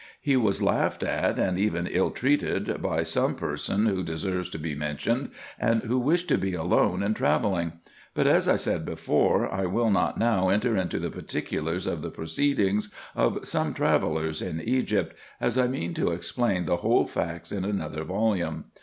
[0.19, 4.73] He was laughed at, and even ill treated, by some person who deserves to be
[4.73, 7.73] mentioned, and who wished to be alone in travelling;
[8.15, 12.09] but, as I said before, I will not now enter into the particulars of the
[12.09, 17.63] proceedings of some travellers in Egypt, as I mean to explain the whole facts in
[17.63, 18.63] another volume.